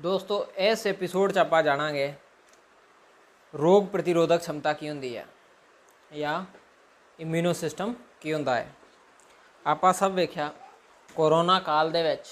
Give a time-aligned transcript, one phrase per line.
[0.00, 2.12] ਦੋਸਤੋ, ਇਸ ਐਪੀਸੋਡ 'ਚ ਆਪਾਂ ਜਾਣਾਂਗੇ
[3.54, 5.26] ਰੋਗ ਪ੍ਰਤੀਰੋਧਕ ਸ਼ਮਤਾ ਕੀ ਹੁੰਦੀ ਹੈ
[6.16, 6.44] ਜਾਂ
[7.18, 8.72] ਇਮਿਊਨੋ ਸਿਸਟਮ ਕੀ ਹੁੰਦਾ ਹੈ।
[9.66, 10.50] ਆਪਾਂ ਸਭ ਵੇਖਿਆ
[11.14, 12.28] ਕੋਰੋਨਾ ਕਾਲ ਦੇ ਵਿੱਚ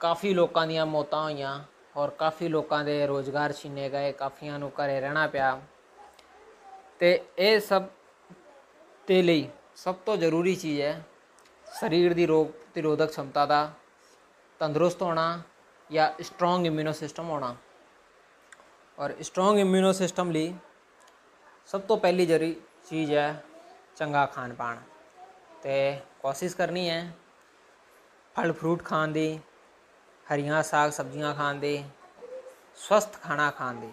[0.00, 1.58] ਕਾਫੀ ਲੋਕਾਂ ਦੀਆਂ ਮੌਤਾਂ ਹੋਈਆਂ
[1.96, 5.60] ਔਰ ਕਾਫੀ ਲੋਕਾਂ ਦੇ ਰੋਜ਼ਗਾਰ ਛਿਨੇ ਗਏ, ਕਾਫੀਆਂ ਨੂੰ ਘਰੇ ਰਹਿਣਾ ਪਿਆ।
[6.98, 7.84] ਤੇ ਇਹ ਸਭ
[9.06, 11.04] ਤੇ ਲਈ ਸਭ ਤੋਂ ਜ਼ਰੂਰੀ ਚੀਜ਼ ਹੈ
[11.72, 13.70] ਸਰੀਰ ਦੀ ਰੋਗ ਪ੍ਰਤੀਰੋਧਕ ਸ਼ਮਤਾ ਦਾ
[14.60, 15.40] ਤੰਦਰੁਸਤ ਹੋਣਾ
[15.90, 17.54] ਜਾਂ ਸਟਰੋਂਗ ਇਮਿਊਨੋ ਸਿਸਟਮ ਹੋਣਾ
[18.98, 20.54] ਔਰ ਸਟਰੋਂਗ ਇਮਿਊਨੋ ਸਿਸਟਮ ਲਈ
[21.68, 22.54] ਸਭ ਤੋਂ ਪਹਿਲੀ ਜਰੀ
[22.88, 23.42] ਚੀਜ਼ ਹੈ
[23.96, 24.78] ਚੰਗਾ ਖਾਣ ਪਾਣ
[25.62, 27.00] ਤੇ ਕੋਸ਼ਿਸ਼ ਕਰਨੀ ਹੈ
[28.36, 29.38] ਫਲ ਫਰੂਟ ਖਾਣ ਦੀ
[30.26, 31.84] ਹਰੀਆਂ ਸਾਗ ਸਬਜ਼ੀਆਂ ਖਾਣ ਦੀ
[32.78, 33.92] ਸਵਸਥ ਖਾਣਾ ਖਾਣ ਦੀ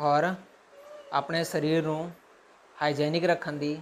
[0.00, 0.34] ਔਰ
[1.12, 2.10] ਆਪਣੇ ਸਰੀਰ ਨੂੰ
[2.76, 3.78] ਹਾਈਜੀਨਿਕ ਰੱਖਣ ਦੀ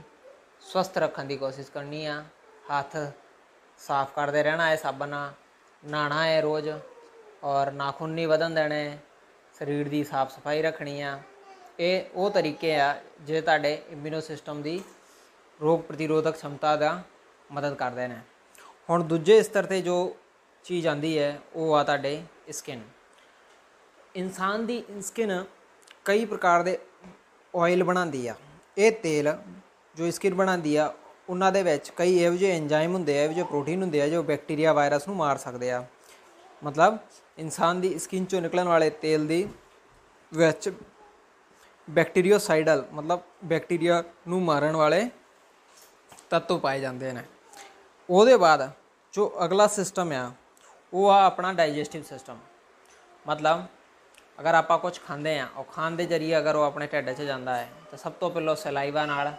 [0.63, 2.23] ਸਵਸਥ ਰੱਖਣ ਦੀ ਕੋਸ਼ਿਸ਼ ਕਰਨੀ ਆ
[2.71, 2.97] ਹੱਥ
[3.81, 5.33] ਸਾਫ਼ ਕਰਦੇ ਰਹਿਣਾ ਹੈ ਸਾਬਣ ਨਾਲ
[5.83, 6.69] ਨਹਾਣਾ ਹੈ ਰੋਜ਼
[7.45, 8.99] ਔਰ ਨਾਖੂਨ ਨਹੀਂ ਵਧਣ ਦੇਣੇ,
[9.59, 11.19] ਸਰੀਰ ਦੀ ਸਾਫ਼ ਸਫ਼ਾਈ ਰੱਖਣੀ ਆ।
[11.79, 14.83] ਇਹ ਉਹ ਤਰੀਕੇ ਆ ਜਿਹੜੇ ਤੁਹਾਡੇ ਇਮਿਊਨੋ ਸਿਸਟਮ ਦੀ
[15.61, 17.03] ਰੋਗ ਪ੍ਰਤੀਰੋਧਕ ਸ਼ਮਤਾ ਦਾ
[17.53, 18.19] ਮਦਦ ਕਰਦੇ ਨੇ।
[18.91, 20.17] ਹੁਣ ਦੂਜੇ ਸਤਰ ਤੇ ਜੋ
[20.65, 22.83] ਚੀਜ਼ ਆਂਦੀ ਹੈ, ਉਹ ਆ ਤੁਹਾਡੇ ਸਕਿਨ
[24.17, 25.45] ਇਨਸਾਨ ਦੀ ਸਕਿਨ
[26.05, 26.79] ਕਈ ਪ੍ਰਕਾਰ ਦੇ
[27.55, 28.35] ਆਇਲ ਬਣਾਉਂਦੀ ਆ।
[28.79, 29.37] ਇਹ ਤੇਲ
[29.97, 30.93] ਜੋ ਸਕਿਨ ਬਣਾਉਂਦੀ ਆ
[31.31, 34.23] ਉਹਨਾਂ ਦੇ ਵਿੱਚ ਕਈ ਇਹੋ ਜਿਹੇ ਐਂਜ਼ਾਈਮ ਹੁੰਦੇ ਆ, ਇਹੋ ਜਿਹੇ ਪ੍ਰੋਟੀਨ ਹੁੰਦੇ ਆ ਜੋ
[34.23, 35.85] ਬੈਕਟੀਰੀਆ ਵਾਇਰਸ ਨੂੰ ਮਾਰ ਸਕਦੇ ਆ।
[36.63, 36.97] ਮਤਲਬ
[37.39, 39.47] ਇਨਸਾਨ ਦੀ ਸਕਿਨ ਚੋਂ ਨਿਕਲਣ ਵਾਲੇ ਤੇਲ ਦੀ
[40.33, 40.71] ਵਿੱਚ
[41.89, 45.09] ਬੈਕਟੀਰੀਓਸਾਈਡਲ ਮਤਲਬ ਬੈਕਟੀਰੀਆ ਨੂੰ ਮਾਰਨ ਵਾਲੇ
[46.31, 47.23] ਤੱਤਵ ਪਾਏ ਜਾਂਦੇ ਨੇ।
[48.09, 48.71] ਉਹਦੇ ਬਾਅਦ
[49.15, 50.31] ਜੋ ਅਗਲਾ ਸਿਸਟਮ ਆ,
[50.93, 52.39] ਉਹ ਆ ਆਪਣਾ ਡਾਈਜੈਸਟਿਵ ਸਿਸਟਮ
[53.27, 53.65] ਮਤਲਬ
[54.39, 57.57] ਅਗਰ ਆਪਾਂ ਕੁਝ ਖਾਂਦੇ ਆ, ਉਹ ਖਾਣ ਦੇ ਜਰੀਏ ਅਗਰ ਉਹ ਆਪਣੇ ਢਿੱਡ 'ਚ ਜਾਂਦਾ
[57.57, 59.33] ਹੈ, ਤਾਂ ਸਭ ਤੋਂ ਪਹਿਲਾਂ ਸਲਾਈਵਾ ਨਾਲ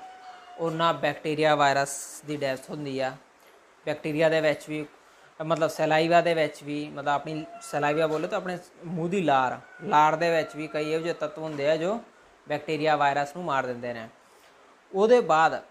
[0.61, 3.11] ਉਹਨਾਂ ਬੈਕਟੀਰੀਆ ਵਾਇਰਸ ਦੀ ਡੈਥ ਹੁੰਦੀ ਆ।
[3.85, 4.85] ਬੈਕਟੀਰੀਆ ਦੇ ਵਿੱਚ ਵੀ,
[5.39, 10.15] ਮਤਲਬ ਸਲਾਈਵਾ ਦੇ ਵਿੱਚ ਵੀ, ਮਤਲਬ ਆਪਣੀ ਸਲਾਈਵਾ ਬੋਲੇ ਤਾਂ ਆਪਣੇ ਮੂੰਹ ਦੀ ਲਾਰ। ਲਾਰ
[10.15, 11.99] ਦੇ ਵਿੱਚ ਵੀ ਕਈ ਇਹੋ ਜਿਹੇ ਤੱਤਵ ਹੁੰਦੇ ਆ ਜੋ
[12.47, 14.07] ਬੈਕਟੀਰੀਆ ਵਾਇਰਸ ਨੂੰ ਮਾਰ ਦਿੰਦੇ ਨੇ।
[14.91, 15.61] ਉਹਦੇ ਬਾਅਦ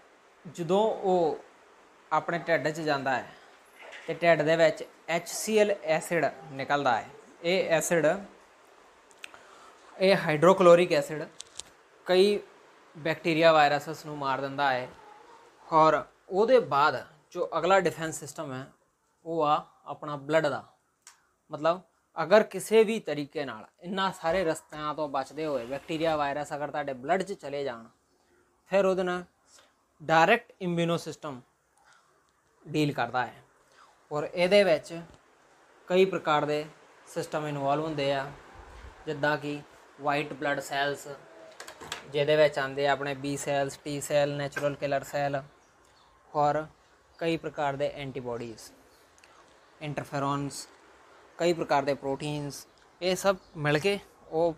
[0.45, 1.39] ਜਦੋਂ ਉਹ
[2.11, 3.25] ਆਪਣੇ ਢਿੱਡ 'ਚ ਜਾਂਦਾ ਹੈ,
[4.07, 4.83] ਤੇ ਢਿੱਡ ਦੇ ਵਿੱਚ
[5.17, 7.07] HCl ਐਸਿਡ ਨਿਕਲਦਾ ਹੈ।
[7.43, 8.07] ਇਹ ਐਸਿਡ
[9.97, 11.23] ਇਹ ਹਾਈਡਰੋਕਲੋਰਿਕ ਐਸਿਡ
[12.05, 12.39] ਕਈ
[12.95, 14.87] ਬੈਕਟੀਰੀਆ ਵਾਇਰਸਸ ਨੂੰ ਮਾਰ ਦਿੰਦਾ ਹੈ
[15.67, 18.65] ਔਰ ਉਹਦੇ ਬਾਅਦ ਜੋ ਅਗਲਾ ਡਿਫੈਂਸ ਸਿਸਟਮ ਹੈ,
[19.25, 20.63] ਉਹ ਆ ਆਪਣਾ ਬਲੱਡ ਦਾ।
[21.51, 21.81] ਮਤਲਬ
[22.17, 26.93] ਅਗਰ ਕਿਸੇ ਵੀ ਤਰੀਕੇ ਨਾਲ ਇੰਨਾ ਸਾਰੇ ਰਸਤਿਆਂ ਤੋਂ ਬਚਦੇ ਹੋਏ ਬੈਕਟੀਰੀਆ ਵਾਇਰਸ ਅਗਰ ਤੁਹਾਡੇ
[26.93, 27.85] ਬਲੱਡ 'ਚ ਚਲੇ ਜਾਣ,
[28.71, 29.23] ਫਿਰ ਉਹਦੇ ਨਾਲ
[30.01, 31.41] ਡਾਇਰੈਕਟ ਇਮਿਊਨੋ ਸਿਸਟਮ
[32.65, 33.43] ਡੀਲ ਕਰਦਾ ਹੈ।
[34.11, 35.01] ਔਰ ਇਹਦੇ ਵਿੱਚ
[35.87, 36.65] ਕਈ ਪ੍ਰਕਾਰ ਦੇ
[37.07, 38.25] ਸਿਸਟਮ ਇਨਵੋਲਵ ਹੁੰਦੇ ਆ,
[39.05, 39.61] ਜਿੱਦਾਂ ਕਿ
[40.01, 41.07] ਵਾਈਟ ਬਲੱਡ ਸੈਲਸ
[42.11, 45.41] ਜਿਹਦੇ ਵਿੱਚ ਆਉਂਦੇ ਆ ਆਪਣੇ B cells T cell natural killer cell
[46.35, 46.65] ਔਰ
[47.19, 48.71] ਕਈ ਪ੍ਰਕਾਰ ਦੇ ਐਂਟੀਬਾਡੀਜ਼
[49.81, 50.67] ਇੰਟਰਫੇਰੋਨਸ
[51.37, 52.65] ਕਈ ਪ੍ਰਕਾਰ ਦੇ ਪ੍ਰੋਟੀਨਸ
[53.01, 53.97] ਇਹ ਸਭ ਮਿਲ ਕੇ
[54.29, 54.55] ਉਹ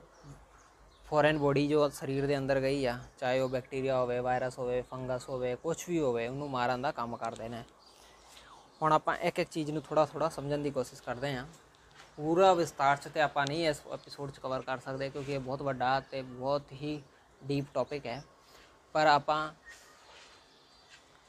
[1.06, 5.30] ਫੋਰਨ ਬੋਡੀ ਜੋ ਸਰੀਰ ਦੇ ਅੰਦਰ ਗਈ ਆ, ਚਾਹੇ ਉਹ ਬੈਕਟੀਰੀਆ ਹੋਵੇ ਵਾਇਰਸ ਹੋਵੇ ਫੰਗਸ
[5.30, 7.64] ਹੋਵੇ ਕੁਝ ਵੀ ਹੋਵੇ, ਉਹਨੂੰ ਮਾਰਨ ਦਾ ਕੰਮ ਕਰਦੇ ਨੇ।
[8.82, 11.46] ਹੁਣ ਆਪਾਂ ਇੱਕ ਇੱਕ ਚੀਜ਼ ਨੂੰ ਥੋੜਾ ਥੋੜਾ ਸਮਝਣ ਦੀ ਕੋਸ਼ਿਸ਼ ਕਰਦੇ ਹਾਂ।
[12.18, 15.62] ਪੂਰਾ ਵਿਸਤਾਰ ਚ ਤੇ ਆਪਾਂ ਨਹੀਂ ਇਸ ਐਪੀਸੋਡ ਚ ਕਵਰ ਕਰ ਸਕਦੇ ਕਿਉਂਕਿ ਇਹ ਬਹੁਤ
[15.62, 17.02] ਵੱਡਾ ਤੇ ਬਹੁਤ ਹੀ
[17.44, 18.22] ਡੀਪ ਟੌਪਿਕ ਹੈ।
[18.96, 19.52] ਪਰ ਆਪਾਂ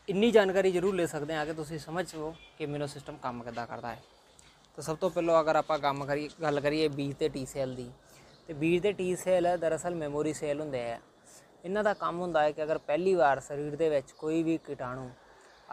[0.08, 3.66] ਇੰਨੀ ਜਾਣਕਾਰੀ ਜ਼ਰੂਰ ਲੈ ਸਕਦੇ ਹਾਂ ਕਿ ਤੁਸੀਂ ਸਮਝ ਸਕੋ ਕਿ ਇਮਿਊਨੋ ਸਿਸਟਮ ਕੰਮ ਕਿੱਦਾਂ
[3.66, 4.02] ਕਰਦਾ ਹੈ।
[4.78, 7.90] ਤਾਂ ਸਭ ਤੋਂ ਪਹਿਲਾਂ ਅਗਰ ਆਪਾਂ ਕੰਮ ਕਰੀ ਗੱਲ ਕਰੀਏ ਬੀਜ ਤੇ ਟੀ ਸੈਲ ਦੀ,
[8.48, 10.98] ਤੇ ਬੀਜ ਤੇ ਟੀ ਸੈਲ ਦਰਅਸਲ ਮੈਮੋਰੀ ਸੈਲ ਹੁੰਦੇ ਆ।
[11.64, 15.10] ਇਹਨਾਂ ਦਾ ਕੰਮ ਹੁੰਦਾ ਹੈ ਕਿ ਅਗਰ ਪਹਿਲੀ ਵਾਰ ਸਰੀਰ ਦੇ ਵਿੱਚ ਕੋਈ ਵੀ ਕੀਟਾਣੂ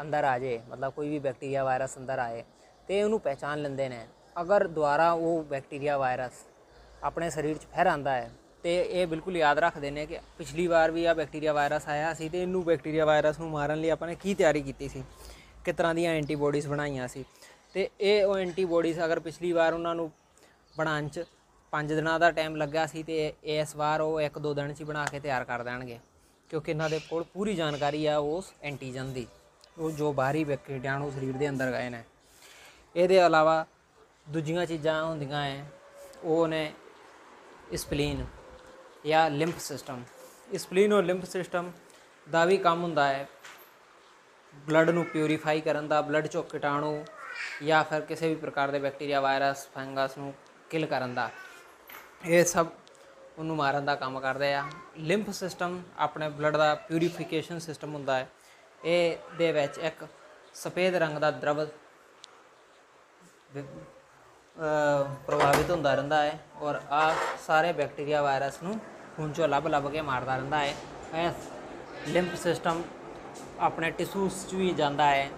[0.02, 2.44] ਅੰਦਰ ਆ ਜਾਏ, ਮਤਲਬ ਕੋਈ ਵੀ ਬੈਕਟੀਰੀਆ ਵਾਇਰਸ ਅੰਦਰ ਆਏ,
[2.88, 4.06] ਤੇ ਉਹਨੂੰ ਪਹਿਚਾਨ ਲੈਂਦੇ ਨੇ।
[4.42, 6.46] ਅਗਰ ਦੁਬਾਰਾ ਉਹ ਬੈਕਟੀਰੀਆ ਵਾਇਰਸ
[7.04, 8.30] ਆਪਣੇ ਸਰੀਰ 'ਚ ਫਿਰ ਆਂਦਾ ਹੈ
[8.64, 12.30] ਤੇ ਇਹ ਬਿਲਕੁਲ ਯਾਦ ਰੱਖਦੇ ਨੇ ਕਿ ਪਿਛਲੀ ਵਾਰ ਵੀ ਆ ਬੈਕਟੀਰੀਆ ਵਾਇਰਸ ਆਇਆ ਸੀ
[12.30, 15.04] ਤੇ ਇਹਨੂੰ ਬੈਕਟੀਰੀਆ ਵਾਇਰਸ ਨੂੰ ਮਾਰਨ ਲਈ ਆਪਾਂ ਨੇ ਕੀ ਤਿਆਰੀ ਕੀਤੀ ਸੀ?
[15.66, 17.24] ਕਿਸ ਤਰ੍ਹਾਂ ਦੀਆਂ ਐਂਟੀਬਾਡੀਜ਼ ਬਣਾਈਆਂ ਸੀ?
[17.74, 20.12] ਤੇ ਇਹ ਉਹ ਐਂਟੀਬਾਡੀਜ਼ ਅਗਰ ਪਿਛਲੀ ਵਾਰ ਉਹਨਾਂ ਨੂੰ
[20.76, 21.24] ਬਣਾਉਣ 'ਚ
[21.74, 25.06] 5 ਦਿਨਾਂ ਦਾ ਟਾਈਮ ਲੱਗਾ ਸੀ ਤੇ ਇਸ ਵਾਰ ਉਹ 1-2 ਦਿਨ 'ਚ ਹੀ ਬਣਾ
[25.06, 26.00] ਕੇ ਤਿਆਰ ਕਰ ਦੇਣਗੇ।
[26.50, 29.26] ਕਿਉਂਕਿ ਇਹਨਾਂ ਦੇ ਕੋਲ ਪੂਰੀ ਜਾਣਕਾਰੀ ਆ ਉਸ ਐਂਟੀਜਨ ਦੀ,
[29.78, 32.04] ਉਹ ਜੋ ਬਾਹਰੀ ਬੈਕਟੀਰੀਆਣੂ ਸਰੀਰ ਦੇ ਅੰਦਰ ਗਏ ਨੇ।
[32.96, 33.66] ਇਹਦੇ ਇਲਾਵਾ
[34.30, 35.64] ਦੂਜੀਆਂ ਚੀਜ਼ਾਂ ਹੁੰਦੀਆਂ ਐ,
[36.24, 36.72] ਉਹ ਨੇ
[37.76, 38.26] ਸਪਲੀਨ
[39.06, 40.04] ਜਾਂ ਲਿੰਫ ਸਿਸਟਮ
[40.58, 41.72] ਸਪਲੀਨ ਔਰ ਲਿੰਫ ਸਿਸਟਮ
[42.28, 43.28] ਦਾ ਵੀ ਕੰਮ ਹੁੰਦਾ ਹੈ
[44.54, 47.04] ਬਲੱਡ ਨੂੰ ਪਿਊਰੀਫਾਈ ਕਰਨ ਦਾ ਬਲੱਡ ਚੋਂ ਕੀਟਾਣੂ
[47.64, 50.34] ਜਾਂ ਫਿਰ ਕਿਸੇ ਵੀ ਪ੍ਰਕਾਰ ਦੇ ਬੈਕਟੀਰੀਆ ਵਾਇਰਸ ਫੰਗਸ ਨੂੰ
[50.70, 51.30] ਕਿਲ ਕਰਨ ਦਾ
[52.26, 52.68] ਇਹ ਸਭ
[53.38, 54.64] ਉਹਨੂੰ ਮਾਰਨ ਦਾ ਕੰਮ ਕਰਦੇ ਆ
[55.00, 58.28] ਲਿੰਫ ਸਿਸਟਮ ਆਪਣੇ ਬਲੱਡ ਦਾ ਪਿਊਰੀਫਿਕੇਸ਼ਨ ਸਿਸਟਮ ਹੁੰਦਾ ਹੈ
[58.86, 60.06] ਇਹ ਦੇ ਵਿੱਚ ਇੱਕ
[60.56, 61.66] ਸਫੇਦ ਰੰਗ ਦਾ ਦਰਵ
[65.26, 67.14] ਪ੍ਰਭਾਵਿਤ ਹੁੰਦਾ ਰਹਿੰਦਾ ਹੈ ਔਰ ਆ
[67.48, 68.80] ਸਾਰੇ ਬੈਕਟੀਰੀਆ ਵਾਇਰਸ ਨੂੰ
[69.16, 70.74] ਖੂਨ ਚੋਂ ਲੱਭ ਲੱਭ ਕੇ ਮਾਰਦਾ ਰਹਿੰਦਾ ਹੈ।
[71.16, 71.32] ਇਹ
[72.08, 72.82] ਲਿੰਫ ਸਿਸਟਮ
[73.60, 75.30] ਆਪਣੇ ਟਿਸ਼ੂਸ 'ਚ ਵੀ ਜਾਂਦਾ ਹੈ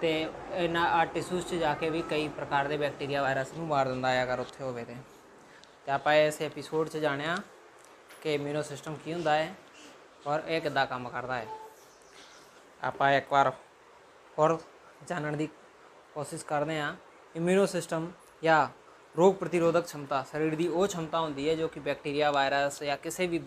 [0.00, 0.10] ਤੇ
[0.52, 4.10] ਇਹਨਾਂ ਆ ਟਿਸ਼ੂਸ 'ਚ ਜਾ ਕੇ ਵੀ ਕਈ ਪ੍ਰਕਾਰ ਦੇ ਬੈਕਟੀਰੀਆ ਵਾਇਰਸ ਨੂੰ ਮਾਰ ਦਿੰਦਾ
[4.10, 4.96] ਹੈ ਅਗਰ ਉੱਥੇ ਹੋਵੇ ਤੇ।
[5.86, 7.36] ਤੇ ਆਪਾਂ ਇਸ ਐਪੀਸੋਡ 'ਚ ਜਾਣਿਆ
[8.22, 9.54] ਕਿ ਇਮਿਊਨੋ ਸਿਸਟਮ ਕੀ ਹੁੰਦਾ ਹੈ
[10.26, 11.46] ਔਰ ਇਹ ਕਿੱਦਾਂ ਕੰਮ ਕਰਦਾ ਹੈ।
[12.82, 13.52] ਆਪਾਂ ਇੱਕ ਵਾਰ
[14.38, 14.58] ਹੋਰ
[15.08, 15.48] ਜਾਣਨ ਦੀ
[16.14, 16.94] ਕੋਸ਼ਿਸ਼ ਕਰਦੇ ਹਾਂ।
[17.36, 18.10] ਇਮਿਊਨੋ ਸਿਸਟਮ
[18.42, 18.68] ਜਾਂ
[19.14, 23.26] ਰੋਗ ਪ੍ਰਤੀਰੋਧਕ ਛਮਤਾ ਸਰੀਰ ਦੀ ਉਹ ਛਮਤਾ ਹੁੰਦੀ ਹੈ ਜੋ ਕਿ ਬੈਕਟੀਰੀਆ, ਵਾਇਰਸ ਜਾਂ ਕਿਸੇ
[23.26, 23.38] ਵੀ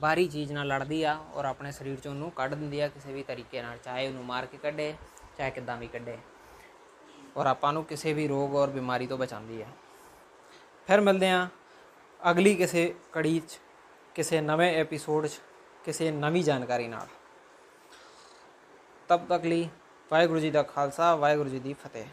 [0.00, 3.22] ਬਾਹਰੀ ਚੀਜ਼ ਨਾਲ ਲੜਦੀ ਆ ਔਰ ਆਪਣੇ ਸਰੀਰ ਚੋਂ ਉਹਨੂੰ ਕੱਢ ਦਿੰਦੀ ਆ ਕਿਸੇ ਵੀ
[3.22, 4.94] ਤਰੀਕੇ ਨਾਲ, ਚਾਹੇ ਉਹਨੂੰ ਮਾਰ ਕੇ ਕੱਢੇ,
[5.38, 6.18] ਚਾਹੇ ਕਿਦਾਂ ਵੀ ਕੱਢੇ।
[7.36, 9.66] ਔਰ ਆਪਾਂ ਨੂੰ ਕਿਸੇ ਵੀ ਰੋਗ ਔਰ ਬਿਮਾਰੀ ਤੋਂ ਬਚਾਉਂਦੀ ਆ।
[10.88, 11.48] ਫਿਰ ਮਿਲਦੇ ਆ
[12.20, 13.58] ਅਗਲੀ ਕਿਸੇ ਕੜੀ 'ਚ,
[14.14, 15.40] ਕਿਸੇ ਨਵੇਂ ਐਪੀਸੋਡ 'ਚ,
[15.84, 17.06] ਕਿਸੇ ਨਵੀਂ ਜਾਣਕਾਰੀ ਨਾਲ।
[19.08, 19.68] ਤਬ ਤੱਕ ਲਈ
[20.10, 22.06] ਵਾਹਿਗੁਰੂ ਜੀ ਦਾ ਖਾਲਸਾ, ਵਾਹਿਗੁਰੂ ਜੀ ਦੀ ਫਤਿਹ।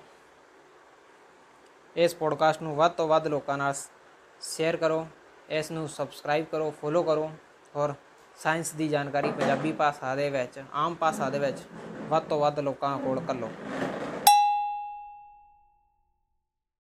[1.96, 3.74] ਇਸ ਪੋਡਕਾਸਟ ਨੂੰ ਵੱਧ ਤੋਂ ਵੱਧ ਲੋਕਾਂ ਨਾਲ
[4.42, 5.06] ਸ਼ੇਅਰ ਕਰੋ,
[5.50, 7.30] ਇਸ ਨੂੰ ਸਬਸਕ੍ਰਾਈਬ ਕਰੋ ਫੋਲੋ ਕਰੋ
[7.76, 7.94] ਔਰ
[8.38, 11.62] ਸਾਇੰਸ ਦੀ ਜਾਣਕਾਰੀ ਪੰਜਾਬੀ ਭਾਸ਼ਾ ਦੇ ਵਿੱਚ, ਆਮ ਭਾਸ਼ਾ ਦੇ ਵਿੱਚ
[12.10, 13.50] ਵੱਧ ਤੋਂ ਵੱਧ ਲੋਕਾਂ ਕੋਲ ਘੱਲੋ।